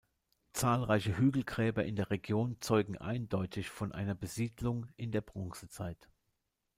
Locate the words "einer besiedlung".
3.91-4.87